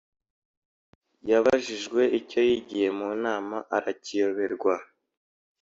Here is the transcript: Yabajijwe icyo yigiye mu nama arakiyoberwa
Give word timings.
Yabajijwe 1.29 2.01
icyo 2.19 2.39
yigiye 2.49 2.87
mu 2.99 3.09
nama 3.23 3.57
arakiyoberwa 3.77 4.73